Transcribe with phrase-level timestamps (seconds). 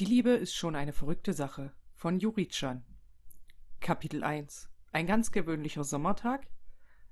[0.00, 2.84] Die Liebe ist schon eine verrückte Sache von Jurichan.
[3.78, 6.48] Kapitel 1 Ein ganz gewöhnlicher Sommertag?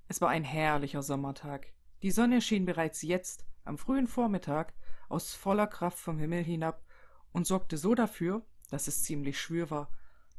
[0.09, 1.73] Es war ein herrlicher Sommertag.
[2.03, 4.75] Die Sonne schien bereits jetzt, am frühen Vormittag,
[5.09, 6.85] aus voller Kraft vom Himmel hinab
[7.31, 9.89] und sorgte so dafür, dass es ziemlich schwül war,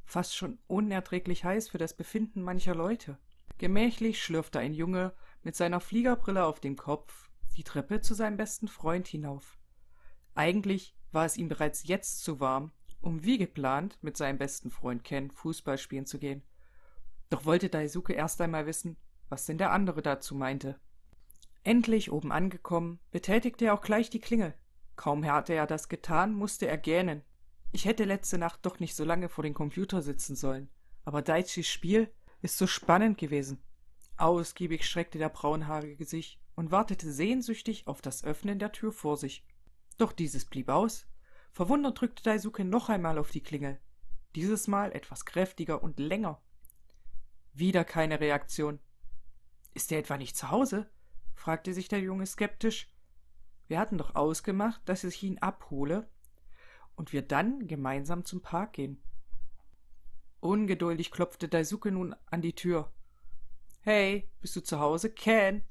[0.04, 3.18] fast schon unerträglich heiß für das Befinden mancher Leute.
[3.58, 5.14] Gemächlich schlürfte ein Junge
[5.44, 9.58] mit seiner Fliegerbrille auf dem Kopf die Treppe zu seinem besten Freund hinauf.
[10.36, 12.72] Eigentlich war es ihm bereits jetzt zu warm,
[13.02, 16.44] um wie geplant mit seinem besten Freund Ken Fußball spielen zu gehen.
[17.30, 18.98] Doch wollte Daisuke erst einmal wissen,
[19.30, 20.80] was denn der andere dazu meinte.
[21.64, 24.54] Endlich oben angekommen, betätigte er auch gleich die Klingel.
[24.96, 27.24] Kaum hatte er das getan, musste er gähnen.
[27.72, 30.70] Ich hätte letzte Nacht doch nicht so lange vor dem Computer sitzen sollen.
[31.06, 32.12] Aber Daichis Spiel
[32.42, 33.64] ist so spannend gewesen.
[34.18, 39.44] Ausgiebig streckte der braunhaarige sich und wartete sehnsüchtig auf das Öffnen der Tür vor sich.
[39.98, 41.06] Doch dieses blieb aus.
[41.52, 43.80] Verwundert drückte Daisuke noch einmal auf die Klingel.
[44.36, 46.42] Dieses Mal etwas kräftiger und länger.
[47.54, 48.80] Wieder keine Reaktion.
[49.74, 50.90] Ist er etwa nicht zu Hause?
[51.36, 52.92] fragte sich der Junge skeptisch.
[53.68, 56.08] Wir hatten doch ausgemacht, dass ich ihn abhole
[56.96, 59.02] und wir dann gemeinsam zum Park gehen.
[60.40, 62.92] Ungeduldig klopfte Daisuke nun an die Tür.
[63.82, 65.10] Hey, bist du zu Hause?
[65.10, 65.64] Ken?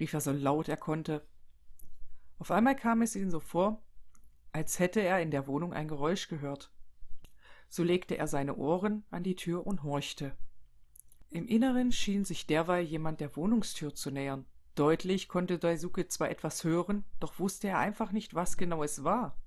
[0.00, 1.26] rief er so laut er konnte.
[2.42, 3.80] Auf einmal kam es ihm so vor,
[4.50, 6.72] als hätte er in der Wohnung ein Geräusch gehört.
[7.68, 10.36] So legte er seine Ohren an die Tür und horchte.
[11.30, 14.44] Im Inneren schien sich derweil jemand der Wohnungstür zu nähern.
[14.74, 19.38] Deutlich konnte Daisuke zwar etwas hören, doch wusste er einfach nicht, was genau es war.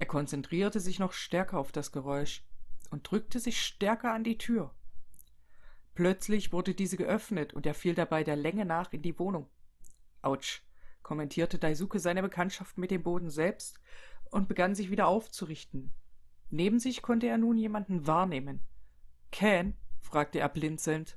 [0.00, 2.44] Er konzentrierte sich noch stärker auf das Geräusch
[2.90, 4.74] und drückte sich stärker an die Tür.
[5.94, 9.48] Plötzlich wurde diese geöffnet und er fiel dabei der Länge nach in die Wohnung.
[10.22, 10.64] Autsch,
[11.04, 13.78] kommentierte Daisuke seine Bekanntschaft mit dem Boden selbst
[14.24, 15.92] und begann sich wieder aufzurichten.
[16.50, 18.60] Neben sich konnte er nun jemanden wahrnehmen.
[19.30, 19.76] Ken?
[20.00, 21.16] fragte er blinzelnd.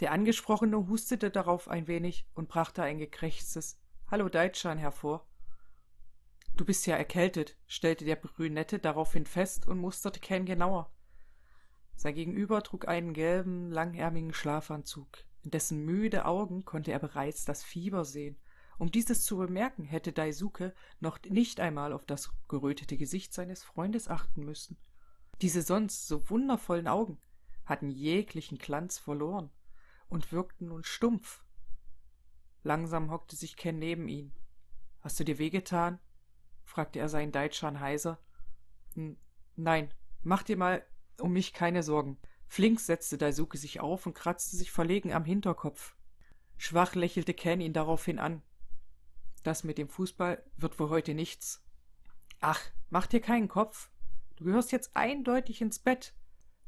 [0.00, 3.78] Der Angesprochene hustete darauf ein wenig und brachte ein gekrächztes
[4.10, 5.26] Hallo Daichan hervor.
[6.56, 10.92] Du bist ja erkältet, stellte der Brünette daraufhin fest und musterte Ken genauer.
[11.96, 15.18] Sein Gegenüber trug einen gelben, langärmigen Schlafanzug.
[15.42, 18.36] In dessen müde Augen konnte er bereits das Fieber sehen.
[18.78, 24.08] Um dieses zu bemerken, hätte Daisuke noch nicht einmal auf das gerötete Gesicht seines Freundes
[24.08, 24.78] achten müssen.
[25.42, 27.18] Diese sonst so wundervollen Augen
[27.64, 29.50] hatten jeglichen Glanz verloren
[30.08, 31.42] und wirkten nun stumpf.
[32.62, 34.32] Langsam hockte sich Ken neben ihn.
[35.00, 35.98] Hast du dir wehgetan?
[36.64, 38.18] fragte er seinen Deitschan heiser.
[39.56, 40.84] Nein, mach dir mal
[41.18, 42.18] um mich keine Sorgen.
[42.52, 45.94] Flink setzte Daisuke sich auf und kratzte sich verlegen am Hinterkopf.
[46.56, 48.42] Schwach lächelte Ken ihn daraufhin an.
[49.44, 51.64] Das mit dem Fußball wird wohl heute nichts.
[52.40, 53.88] Ach, mach dir keinen Kopf.
[54.34, 56.12] Du gehörst jetzt eindeutig ins Bett,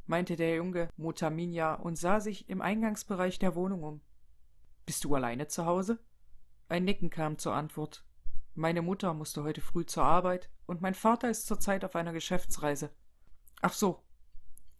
[0.06, 4.00] meinte der Junge Mutaminya und sah sich im Eingangsbereich der Wohnung um.
[4.86, 5.98] Bist du alleine zu Hause?
[6.68, 8.06] Ein Nicken kam zur Antwort.
[8.54, 12.90] Meine Mutter musste heute früh zur Arbeit und mein Vater ist zurzeit auf einer Geschäftsreise.
[13.62, 14.00] Ach so.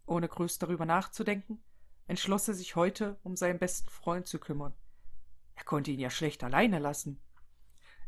[0.05, 1.63] Ohne größ darüber nachzudenken,
[2.07, 4.73] entschloss er sich heute, um seinen besten Freund zu kümmern.
[5.55, 7.19] Er konnte ihn ja schlecht alleine lassen.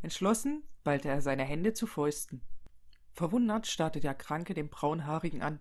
[0.02, 2.42] Entschlossen ballte er seine Hände zu Fäusten.
[3.14, 5.60] Verwundert starrte der Kranke den Braunhaarigen an.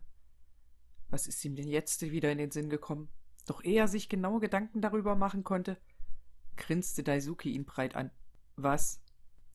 [1.08, 3.08] Was ist ihm denn jetzt wieder in den Sinn gekommen?
[3.46, 5.76] Doch ehe er sich genaue Gedanken darüber machen konnte,
[6.56, 8.10] grinste Daisuke ihn breit an.
[8.56, 9.00] Was?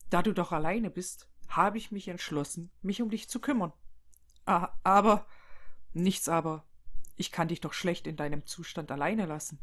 [0.10, 3.74] Da du doch alleine bist, habe ich mich entschlossen, mich um dich zu kümmern.
[4.46, 5.26] Ah, aber.
[5.94, 6.66] Nichts aber.
[7.20, 9.60] Ich kann dich doch schlecht in deinem Zustand alleine lassen.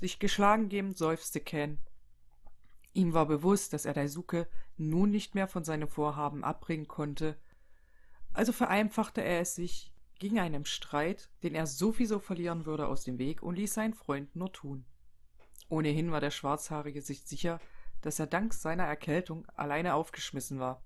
[0.00, 1.78] Sich geschlagen gebend seufzte Ken.
[2.94, 7.36] Ihm war bewusst, dass er Daisuke nun nicht mehr von seinem Vorhaben abbringen konnte,
[8.32, 13.18] also vereinfachte er es sich, ging einem Streit, den er sowieso verlieren würde, aus dem
[13.18, 14.86] Weg und ließ seinen Freund nur tun.
[15.68, 17.60] Ohnehin war der Schwarzhaarige sich sicher,
[18.00, 20.82] dass er dank seiner Erkältung alleine aufgeschmissen war.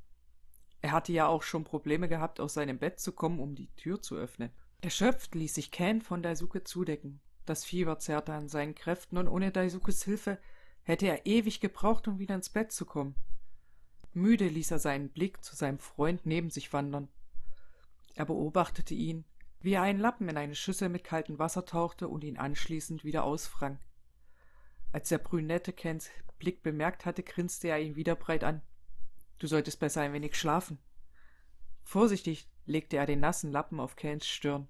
[0.81, 4.03] Er hatte ja auch schon Probleme gehabt, aus seinem Bett zu kommen, um die Tür
[4.03, 4.51] zu öffnen.
[4.83, 7.21] Erschöpft ließ sich Ken von Daisuke zudecken.
[7.45, 10.39] Das Fieber zerrte an seinen Kräften und ohne Daisukes Hilfe
[10.83, 13.15] hätte er ewig gebraucht, um wieder ins Bett zu kommen.
[14.13, 17.09] Müde ließ er seinen Blick zu seinem Freund neben sich wandern.
[18.15, 19.25] Er beobachtete ihn,
[19.61, 23.25] wie er einen Lappen in eine Schüssel mit kaltem Wasser tauchte und ihn anschließend wieder
[23.25, 23.79] ausfrang.
[24.93, 28.63] Als der brünette Kens Blick bemerkt hatte, grinste er ihn wieder breit an.
[29.39, 30.79] Du solltest besser ein wenig schlafen.
[31.83, 34.69] Vorsichtig legte er den nassen Lappen auf Kens Stirn.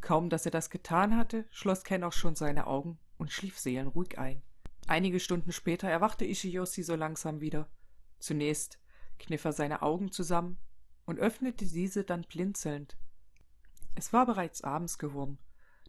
[0.00, 4.18] Kaum, dass er das getan hatte, schloss Ken auch schon seine Augen und schlief seelenruhig
[4.18, 4.42] ein.
[4.86, 7.68] Einige Stunden später erwachte Ishiyoshi so langsam wieder.
[8.18, 8.78] Zunächst
[9.18, 10.58] kniff er seine Augen zusammen
[11.06, 12.98] und öffnete diese dann blinzelnd.
[13.94, 15.38] Es war bereits abends geworden.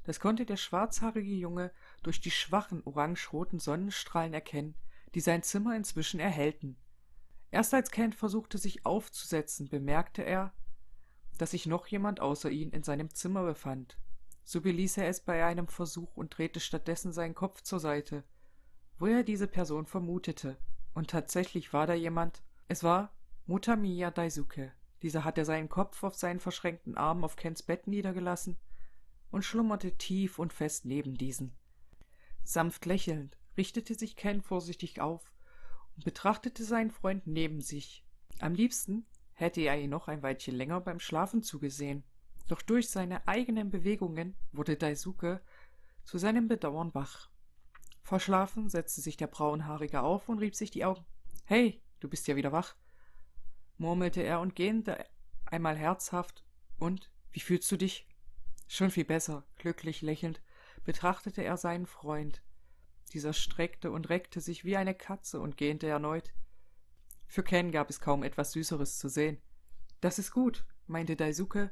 [0.03, 1.71] Das konnte der schwarzhaarige Junge
[2.03, 4.75] durch die schwachen orangeroten Sonnenstrahlen erkennen,
[5.15, 6.77] die sein Zimmer inzwischen erhellten.
[7.51, 10.53] Erst als Kent versuchte, sich aufzusetzen, bemerkte er,
[11.37, 13.97] dass sich noch jemand außer ihn in seinem Zimmer befand.
[14.43, 18.23] So beließ er es bei einem Versuch und drehte stattdessen seinen Kopf zur Seite,
[18.99, 20.57] wo er diese Person vermutete.
[20.93, 22.43] Und tatsächlich war da jemand.
[22.67, 23.11] Es war
[23.47, 24.71] Mutamiya Daisuke.
[25.01, 28.57] Dieser hatte seinen Kopf auf seinen verschränkten Arm auf Kens Bett niedergelassen
[29.31, 31.53] und schlummerte tief und fest neben diesen.
[32.43, 35.31] Sanft lächelnd richtete sich Ken vorsichtig auf
[35.95, 38.05] und betrachtete seinen Freund neben sich.
[38.39, 39.05] Am liebsten
[39.35, 42.03] hätte er ihn noch ein Weilchen länger beim Schlafen zugesehen.
[42.47, 45.41] Doch durch seine eigenen Bewegungen wurde Daisuke
[46.03, 47.29] zu seinem Bedauern wach.
[48.01, 51.05] Verschlafen setzte sich der Braunhaarige auf und rieb sich die Augen.
[51.45, 52.75] Hey, du bist ja wieder wach
[53.77, 55.05] murmelte er und gähnte
[55.45, 56.43] einmal herzhaft.
[56.77, 58.07] Und wie fühlst du dich?
[58.67, 60.41] Schon viel besser, glücklich lächelnd,
[60.83, 62.41] betrachtete er seinen Freund.
[63.13, 66.33] Dieser streckte und reckte sich wie eine Katze und gähnte erneut.
[67.27, 69.41] Für Ken gab es kaum etwas Süßeres zu sehen.
[70.01, 71.71] Das ist gut, meinte Daisuke,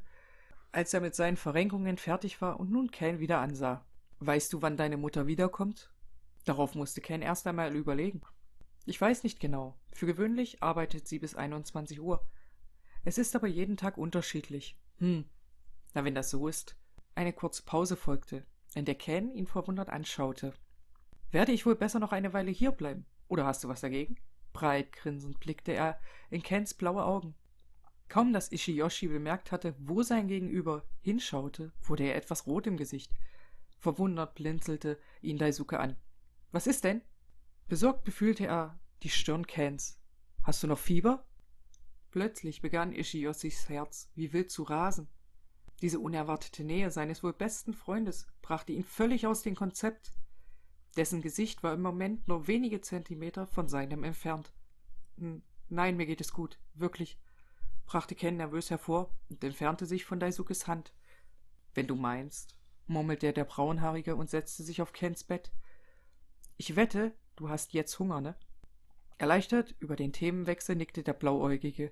[0.72, 3.84] als er mit seinen Verrenkungen fertig war und nun Ken wieder ansah.
[4.18, 5.92] Weißt du, wann deine Mutter wiederkommt?
[6.44, 8.22] Darauf musste Ken erst einmal überlegen.
[8.86, 9.78] Ich weiß nicht genau.
[9.92, 12.26] Für gewöhnlich arbeitet sie bis 21 Uhr.
[13.04, 14.78] Es ist aber jeden Tag unterschiedlich.
[14.98, 15.24] Hm.
[15.94, 16.76] Na, wenn das so ist.
[17.14, 20.52] Eine kurze Pause folgte, in der Ken ihn verwundert anschaute.
[21.30, 23.06] Werde ich wohl besser noch eine Weile hierbleiben?
[23.28, 24.16] Oder hast du was dagegen?
[24.54, 27.34] Breit grinsend blickte er in Kens blaue Augen.
[28.08, 33.12] Kaum dass Ishiyoshi bemerkt hatte, wo sein Gegenüber hinschaute, wurde er etwas rot im Gesicht.
[33.78, 35.96] Verwundert blinzelte ihn Daisuke an.
[36.52, 37.02] Was ist denn?
[37.68, 40.00] Besorgt befühlte er die Stirn Kens.
[40.42, 41.26] Hast du noch Fieber?
[42.10, 45.08] Plötzlich begann Ishiosis Herz wie wild zu rasen.
[45.82, 50.12] Diese unerwartete Nähe seines wohl besten Freundes brachte ihn völlig aus dem Konzept.
[50.96, 54.52] Dessen Gesicht war im Moment nur wenige Zentimeter von seinem entfernt.
[55.68, 57.18] Nein, mir geht es gut, wirklich,
[57.86, 60.92] brachte Ken nervös hervor und entfernte sich von Daisukes Hand.
[61.74, 62.56] Wenn du meinst,
[62.86, 65.52] murmelte der Braunhaarige und setzte sich auf Kens Bett.
[66.56, 68.36] Ich wette, Du hast jetzt Hunger, ne?
[69.18, 71.90] Erleichtert über den Themenwechsel nickte der Blauäugige.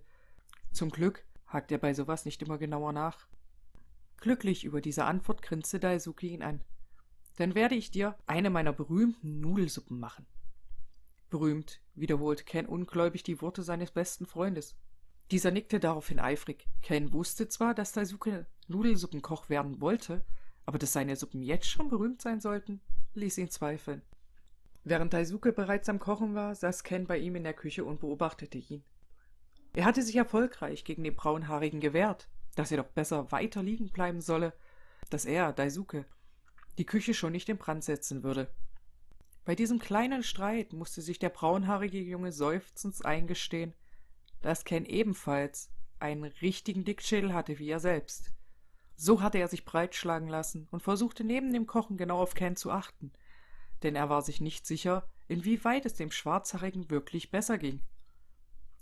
[0.72, 3.26] Zum Glück hakt er bei sowas nicht immer genauer nach.
[4.18, 6.62] Glücklich über diese Antwort grinste Daisuke ihn an.
[7.42, 10.26] Dann werde ich dir eine meiner berühmten Nudelsuppen machen.
[11.28, 14.76] Berühmt, wiederholte Ken ungläubig die Worte seines besten Freundes.
[15.32, 16.68] Dieser nickte daraufhin eifrig.
[16.82, 20.24] Ken wusste zwar, dass Daisuke Nudelsuppenkoch werden wollte,
[20.66, 22.80] aber dass seine Suppen jetzt schon berühmt sein sollten,
[23.14, 24.02] ließ ihn zweifeln.
[24.84, 28.58] Während Daisuke bereits am Kochen war, saß Ken bei ihm in der Küche und beobachtete
[28.58, 28.84] ihn.
[29.74, 34.20] Er hatte sich erfolgreich gegen den Braunhaarigen gewehrt, dass er doch besser weiter liegen bleiben
[34.20, 34.52] solle,
[35.10, 36.06] dass er, Daisuke,
[36.78, 38.52] die Küche schon nicht in Brand setzen würde.
[39.44, 43.74] Bei diesem kleinen Streit musste sich der braunhaarige Junge seufzend eingestehen,
[44.40, 48.32] dass Ken ebenfalls einen richtigen Dickschädel hatte wie er selbst.
[48.94, 52.70] So hatte er sich breitschlagen lassen und versuchte neben dem Kochen genau auf Ken zu
[52.70, 53.12] achten,
[53.82, 57.80] denn er war sich nicht sicher, inwieweit es dem Schwarzhaarigen wirklich besser ging.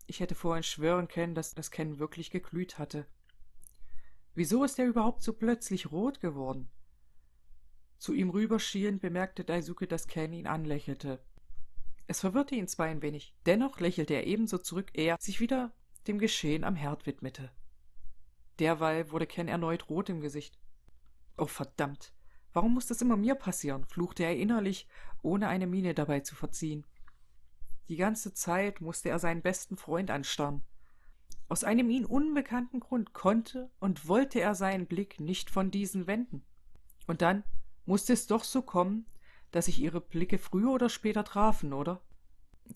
[0.07, 3.07] Ich hätte vorhin schwören können, dass das Ken wirklich geglüht hatte.
[4.35, 6.69] Wieso ist er überhaupt so plötzlich rot geworden?
[8.01, 11.23] Zu ihm rüberschielend bemerkte Daisuke, dass Ken ihn anlächelte.
[12.09, 15.73] Es verwirrte ihn zwar ein wenig, dennoch lächelte er ebenso zurück, er sich wieder
[16.09, 17.53] dem Geschehen am Herd widmete.
[18.59, 20.59] Derweil wurde Ken erneut rot im Gesicht.
[21.37, 22.13] Oh verdammt,
[22.53, 23.85] Warum muss das immer mir passieren?
[23.85, 24.89] fluchte er innerlich,
[25.23, 26.85] ohne eine Miene dabei zu verziehen.
[27.89, 30.63] Die ganze Zeit musste er seinen besten Freund anstarren.
[31.49, 36.45] Aus einem ihm unbekannten Grund konnte und wollte er seinen Blick nicht von diesen wenden.
[37.07, 37.45] Und dann
[37.91, 39.05] musste es doch so kommen,
[39.51, 42.01] dass sich ihre Blicke früher oder später trafen, oder?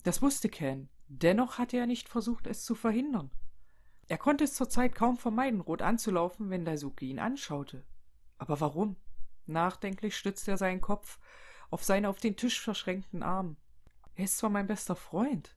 [0.03, 0.89] Das wusste Ken.
[1.07, 3.31] Dennoch hatte er nicht versucht, es zu verhindern.
[4.09, 7.85] Er konnte es zur Zeit kaum vermeiden, rot anzulaufen, wenn Daisuke ihn anschaute.
[8.37, 8.97] Aber warum?
[9.45, 11.17] Nachdenklich stützte er seinen Kopf
[11.69, 13.55] auf seine auf den Tisch verschränkten Arme.
[14.15, 15.55] Er ist zwar mein bester Freund,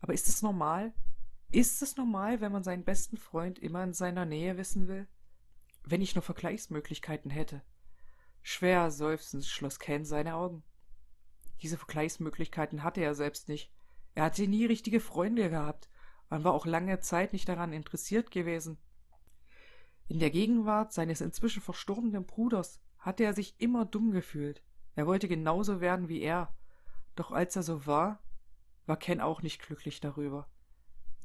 [0.00, 0.92] aber ist es normal?
[1.52, 5.06] Ist es normal, wenn man seinen besten Freund immer in seiner Nähe wissen will?
[5.84, 7.62] Wenn ich nur Vergleichsmöglichkeiten hätte.
[8.42, 10.62] Schwer seufzend schloss Ken seine Augen.
[11.62, 13.70] Diese Vergleichsmöglichkeiten hatte er selbst nicht.
[14.14, 15.88] Er hatte nie richtige Freunde gehabt
[16.28, 18.78] und war auch lange Zeit nicht daran interessiert gewesen.
[20.08, 24.62] In der Gegenwart seines inzwischen verstorbenen Bruders hatte er sich immer dumm gefühlt.
[24.94, 26.54] Er wollte genauso werden wie er.
[27.14, 28.22] Doch als er so war,
[28.86, 30.48] war Ken auch nicht glücklich darüber.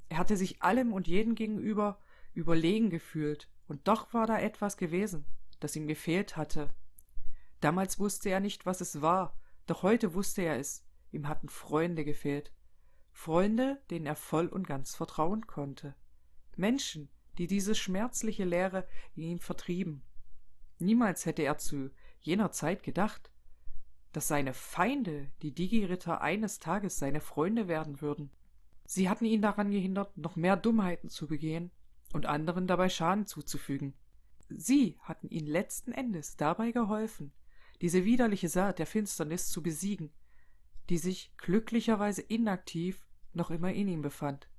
[0.10, 2.00] Er hatte sich allem und jedem gegenüber
[2.34, 5.26] überlegen gefühlt, und doch war da etwas gewesen,
[5.60, 6.70] das ihm gefehlt hatte.
[7.62, 12.06] Damals wusste er nicht, was es war, doch heute wusste er es, ihm hatten Freunde
[12.06, 12.54] gefehlt.
[13.12, 15.96] Freunde, denen er voll und ganz vertrauen konnte.
[16.56, 20.04] Menschen, die diese schmerzliche Leere in ihm vertrieben.
[20.80, 23.32] Niemals hätte er zu jener Zeit gedacht,
[24.12, 28.32] dass seine Feinde, die Digi-Ritter, eines Tages seine Freunde werden würden.
[28.86, 31.72] Sie hatten ihn daran gehindert, noch mehr Dummheiten zu begehen
[32.14, 33.94] und anderen dabei Schaden zuzufügen.
[34.50, 37.34] Sie hatten ihn letzten Endes dabei geholfen,
[37.82, 40.12] diese widerliche Saat der Finsternis zu besiegen,
[40.90, 44.50] die sich glücklicherweise inaktiv noch immer in ihm befand.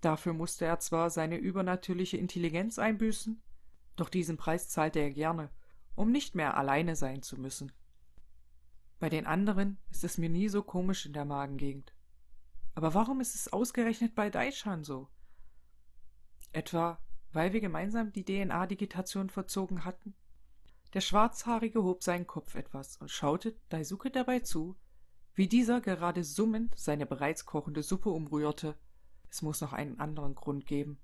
[0.00, 3.42] Dafür musste er zwar seine übernatürliche Intelligenz einbüßen,
[3.96, 5.50] doch diesen Preis zahlte er gerne,
[5.94, 7.72] um nicht mehr alleine sein zu müssen.
[8.98, 11.94] Bei den anderen ist es mir nie so komisch in der Magengegend.
[12.74, 15.08] Aber warum ist es ausgerechnet bei Daishan so?
[16.52, 16.98] Etwa,
[17.32, 20.14] weil wir gemeinsam die DNA-Digitation verzogen hatten?
[20.92, 24.76] Der Schwarzhaarige hob seinen Kopf etwas und schaute Daisuke dabei zu,
[25.34, 28.76] wie dieser gerade summend seine bereits kochende Suppe umrührte.
[29.30, 30.98] Es muss noch einen anderen Grund geben,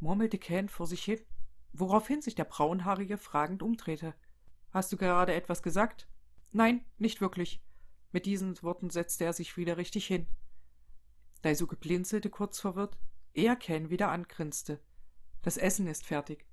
[0.00, 1.20] murmelte Ken vor sich hin,
[1.74, 4.14] woraufhin sich der Braunhaarige fragend umdrehte.
[4.70, 6.08] Hast du gerade etwas gesagt?
[6.52, 7.62] Nein, nicht wirklich.
[8.12, 10.26] Mit diesen Worten setzte er sich wieder richtig hin.
[11.42, 12.96] Daisuke blinzelte kurz verwirrt,
[13.34, 14.80] ehe Ken wieder angrinste.
[15.42, 16.46] Das Essen ist fertig.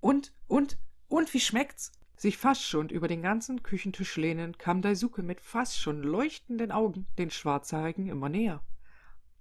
[0.00, 0.78] Und, und,
[1.08, 1.97] und wie schmeckt's?
[2.18, 7.06] Sich fast schon über den ganzen Küchentisch lehnend, kam Daisuke mit fast schon leuchtenden Augen
[7.16, 8.60] den Schwarzhaarigen immer näher.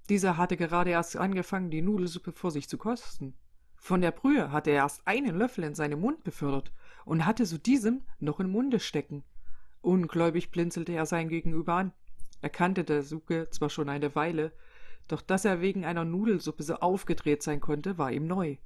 [0.09, 3.33] Dieser hatte gerade erst angefangen, die Nudelsuppe vor sich zu kosten.
[3.77, 6.71] Von der Brühe hatte er erst einen Löffel in seinen Mund befördert
[7.03, 9.23] und hatte so diesem noch im Munde stecken.
[9.81, 11.93] Ungläubig blinzelte er sein Gegenüber an.
[12.41, 14.51] Er kannte Daisuke zwar schon eine Weile,
[15.07, 18.57] doch dass er wegen einer Nudelsuppe so aufgedreht sein konnte, war ihm neu.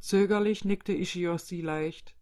[0.00, 2.14] Zögerlich nickte Ishioshi leicht,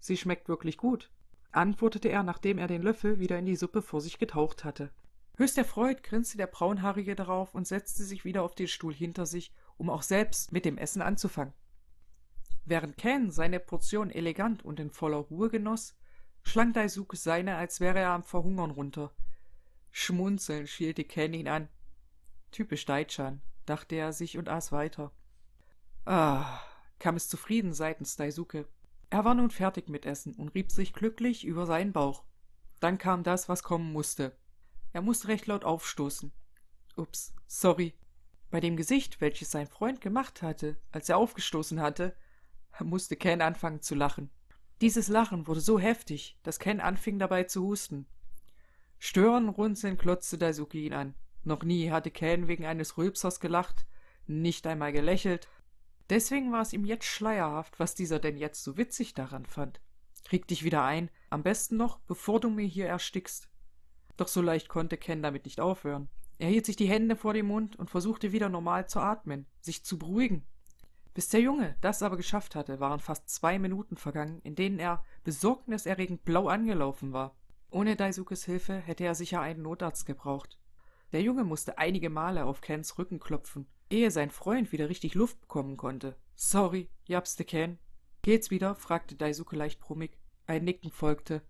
[0.00, 1.10] Sie schmeckt wirklich gut,
[1.52, 4.90] antwortete er, nachdem er den Löffel wieder in die Suppe vor sich getaucht hatte.
[5.36, 9.52] Höchst erfreut grinste der Braunhaarige darauf und setzte sich wieder auf den Stuhl hinter sich,
[9.76, 11.52] um auch selbst mit dem Essen anzufangen.
[12.64, 15.94] Während Ken seine Portion elegant und in voller Ruhe genoss,
[16.42, 19.12] schlang Daisuke seine, als wäre er am Verhungern runter.
[19.92, 21.68] Schmunzelnd schielte Ken ihn an.
[22.50, 25.12] Typisch Daichan, dachte er sich und aß weiter.
[26.06, 26.60] Ah,
[26.98, 28.66] kam es zufrieden seitens Daisuke.
[29.10, 32.24] Er war nun fertig mit Essen und rieb sich glücklich über seinen Bauch.
[32.80, 34.36] Dann kam das, was kommen musste.
[34.92, 36.32] Er musste recht laut aufstoßen.
[36.96, 37.94] Ups, sorry.
[38.50, 42.16] Bei dem Gesicht, welches sein Freund gemacht hatte, als er aufgestoßen hatte,
[42.80, 44.30] musste Ken anfangen zu lachen.
[44.80, 48.06] Dieses Lachen wurde so heftig, dass Ken anfing dabei zu husten.
[48.98, 51.14] Stören runzelnd klotzte Daisuke ihn an.
[51.44, 53.86] Noch nie hatte Ken wegen eines Rülpsers gelacht,
[54.26, 55.48] nicht einmal gelächelt
[56.08, 59.80] Deswegen war es ihm jetzt schleierhaft, was dieser denn jetzt so witzig daran fand.
[60.24, 63.48] Krieg dich wieder ein, am besten noch, bevor du mir hier erstickst.
[64.16, 66.08] Doch so leicht konnte Ken damit nicht aufhören.
[66.38, 69.84] Er hielt sich die Hände vor den Mund und versuchte wieder normal zu atmen, sich
[69.84, 70.44] zu beruhigen.
[71.14, 75.02] Bis der Junge das aber geschafft hatte, waren fast zwei Minuten vergangen, in denen er
[75.24, 77.34] besorgniserregend blau angelaufen war.
[77.70, 80.58] Ohne Daisukes Hilfe hätte er sicher einen Notarzt gebraucht.
[81.12, 85.40] Der Junge musste einige Male auf Kens Rücken klopfen, ehe sein Freund wieder richtig Luft
[85.40, 86.16] bekommen konnte.
[86.34, 87.78] Sorry, japste Ken.
[88.22, 88.74] Geht's wieder?
[88.74, 90.18] fragte Daisuke leicht brummig.
[90.46, 91.42] Ein Nicken folgte.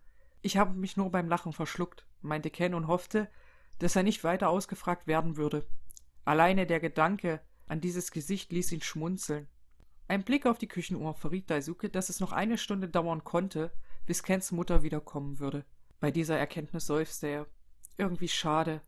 [0.43, 3.29] Ich habe mich nur beim Lachen verschluckt, meinte Ken und hoffte,
[3.79, 5.67] dass er nicht weiter ausgefragt werden würde.
[6.25, 9.49] Alleine der Gedanke an dieses Gesicht ließ ihn schmunzeln.
[10.09, 13.73] Ein Blick auf die Küchenuhr verriet Daisuke, dass es noch eine Stunde dauern konnte,
[14.07, 15.65] bis Kens Mutter wiederkommen würde.
[15.99, 17.47] Bei dieser Erkenntnis seufzte er.
[17.99, 18.83] Irgendwie schade.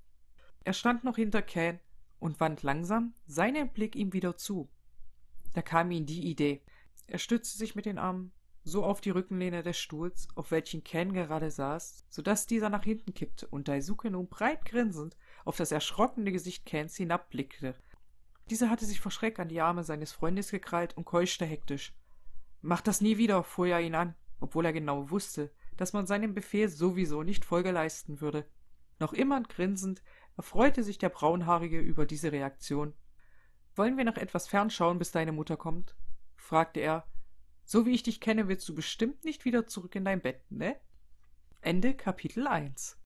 [0.65, 1.81] Er stand noch hinter Ken,
[2.19, 4.69] und wand langsam seinen Blick ihm wieder zu.
[5.55, 6.63] Da kam ihm die Idee.
[7.07, 8.33] Er stützte sich mit den Armen
[8.65, 12.85] so auf die Rückenlehne des Stuhls, auf welchen Ken gerade saß, so dass dieser nach
[12.85, 17.75] hinten kippte und Daisuke nun breit grinsend auf das erschrockene Gesicht Kens hinabblickte.
[18.51, 21.95] Dieser hatte sich vor Schreck an die Arme seines Freundes gekrallt und keuschte hektisch.
[22.61, 26.35] Mach das nie wieder, fuhr er ihn an, obwohl er genau wusste, dass man seinem
[26.35, 28.47] Befehl sowieso nicht Folge leisten würde.
[28.99, 30.03] Noch immer grinsend
[30.39, 32.95] erfreute sich der Braunhaarige über diese Reaktion.
[33.75, 35.97] Wollen wir noch etwas fernschauen, bis deine Mutter kommt?
[36.37, 37.07] fragte er.
[37.65, 40.77] So wie ich dich kenne, willst du bestimmt nicht wieder zurück in dein Bett, ne?
[41.61, 42.97] Ende Kapitel 1